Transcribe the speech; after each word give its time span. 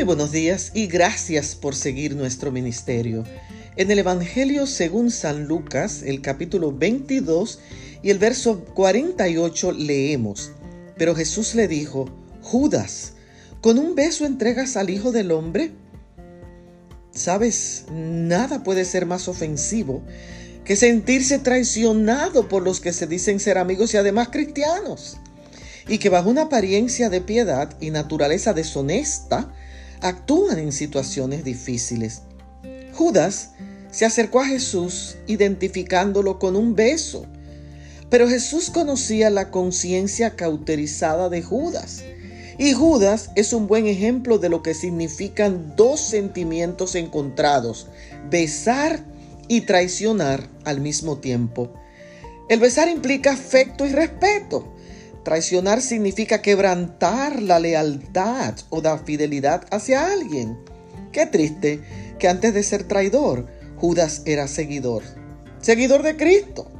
Muy 0.00 0.06
buenos 0.06 0.32
días 0.32 0.70
y 0.72 0.86
gracias 0.86 1.54
por 1.54 1.76
seguir 1.76 2.16
nuestro 2.16 2.50
ministerio. 2.50 3.22
En 3.76 3.90
el 3.90 3.98
Evangelio 3.98 4.66
según 4.66 5.10
San 5.10 5.44
Lucas, 5.44 6.02
el 6.02 6.22
capítulo 6.22 6.72
22 6.72 7.60
y 8.02 8.08
el 8.08 8.18
verso 8.18 8.64
48 8.64 9.72
leemos, 9.72 10.52
pero 10.96 11.14
Jesús 11.14 11.54
le 11.54 11.68
dijo, 11.68 12.08
Judas, 12.40 13.12
¿con 13.60 13.78
un 13.78 13.94
beso 13.94 14.24
entregas 14.24 14.78
al 14.78 14.88
Hijo 14.88 15.12
del 15.12 15.32
Hombre? 15.32 15.72
Sabes, 17.10 17.84
nada 17.92 18.62
puede 18.62 18.86
ser 18.86 19.04
más 19.04 19.28
ofensivo 19.28 20.02
que 20.64 20.76
sentirse 20.76 21.38
traicionado 21.40 22.48
por 22.48 22.62
los 22.62 22.80
que 22.80 22.94
se 22.94 23.06
dicen 23.06 23.38
ser 23.38 23.58
amigos 23.58 23.92
y 23.92 23.98
además 23.98 24.30
cristianos, 24.30 25.18
y 25.88 25.98
que 25.98 26.08
bajo 26.08 26.30
una 26.30 26.44
apariencia 26.44 27.10
de 27.10 27.20
piedad 27.20 27.76
y 27.82 27.90
naturaleza 27.90 28.54
deshonesta 28.54 29.52
actúan 30.00 30.58
en 30.58 30.72
situaciones 30.72 31.44
difíciles. 31.44 32.22
Judas 32.92 33.50
se 33.90 34.04
acercó 34.04 34.40
a 34.40 34.46
Jesús 34.46 35.16
identificándolo 35.26 36.38
con 36.38 36.56
un 36.56 36.74
beso, 36.74 37.26
pero 38.08 38.28
Jesús 38.28 38.70
conocía 38.70 39.30
la 39.30 39.50
conciencia 39.50 40.36
cauterizada 40.36 41.28
de 41.28 41.42
Judas. 41.42 42.02
Y 42.58 42.72
Judas 42.72 43.30
es 43.36 43.52
un 43.52 43.66
buen 43.66 43.86
ejemplo 43.86 44.38
de 44.38 44.50
lo 44.50 44.62
que 44.62 44.74
significan 44.74 45.74
dos 45.76 46.00
sentimientos 46.00 46.94
encontrados, 46.94 47.86
besar 48.28 49.02
y 49.48 49.62
traicionar 49.62 50.46
al 50.64 50.80
mismo 50.80 51.18
tiempo. 51.18 51.72
El 52.50 52.60
besar 52.60 52.88
implica 52.88 53.32
afecto 53.32 53.86
y 53.86 53.92
respeto. 53.92 54.74
Traicionar 55.24 55.82
significa 55.82 56.40
quebrantar 56.40 57.42
la 57.42 57.58
lealtad 57.58 58.54
o 58.70 58.80
la 58.80 58.98
fidelidad 58.98 59.66
hacia 59.70 60.10
alguien. 60.10 60.58
Qué 61.12 61.26
triste 61.26 61.80
que 62.18 62.28
antes 62.28 62.54
de 62.54 62.62
ser 62.62 62.84
traidor, 62.84 63.46
Judas 63.76 64.22
era 64.24 64.48
seguidor, 64.48 65.02
seguidor 65.60 66.02
de 66.02 66.16
Cristo. 66.16 66.70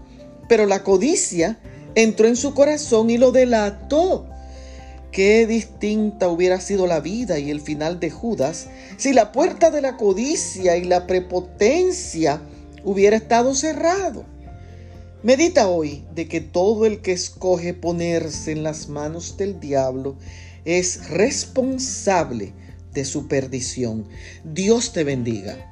Pero 0.49 0.67
la 0.67 0.83
codicia 0.83 1.59
entró 1.95 2.29
en 2.29 2.37
su 2.37 2.55
corazón 2.55 3.11
y 3.11 3.19
lo 3.19 3.31
delató. 3.31 4.27
Qué 5.13 5.47
distinta 5.47 6.29
hubiera 6.29 6.61
sido 6.61 6.87
la 6.87 7.01
vida 7.01 7.39
y 7.39 7.51
el 7.51 7.61
final 7.61 8.01
de 8.01 8.11
Judas 8.11 8.69
si 8.97 9.13
la 9.13 9.33
puerta 9.33 9.71
de 9.71 9.83
la 9.83 9.97
codicia 9.97 10.77
y 10.77 10.85
la 10.85 11.07
prepotencia 11.07 12.41
hubiera 12.85 13.17
estado 13.17 13.55
cerrado. 13.55 14.25
Medita 15.23 15.69
hoy 15.69 16.03
de 16.15 16.29
que 16.29 16.41
todo 16.41 16.87
el 16.87 17.03
que 17.03 17.13
escoge 17.13 17.75
ponerse 17.75 18.53
en 18.53 18.63
las 18.63 18.89
manos 18.89 19.37
del 19.37 19.61
diablo 19.61 20.17
es 20.65 21.11
responsable 21.11 22.55
de 22.95 23.05
su 23.05 23.29
perdición. 23.29 24.09
Dios 24.45 24.95
te 24.95 25.05
bendiga. 25.05 25.71